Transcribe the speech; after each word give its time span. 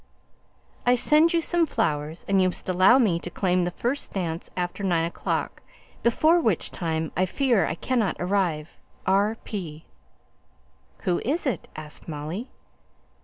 I 0.83 0.95
send 0.95 1.31
you 1.31 1.43
some 1.43 1.67
flowers; 1.67 2.25
and 2.27 2.41
you 2.41 2.47
must 2.49 2.67
allow 2.67 2.97
me 2.97 3.19
to 3.19 3.29
claim 3.29 3.65
the 3.65 3.69
first 3.69 4.13
dance 4.13 4.49
after 4.57 4.83
nine 4.83 5.05
o'clock, 5.05 5.61
before 6.01 6.41
which 6.41 6.71
time 6.71 7.11
I 7.15 7.27
fear 7.27 7.67
I 7.67 7.75
cannot 7.75 8.15
arrive. 8.17 8.79
R. 9.05 9.37
P. 9.43 9.85
"Who 11.01 11.19
is 11.23 11.45
it?" 11.45 11.67
asked 11.75 12.07
Molly. 12.07 12.49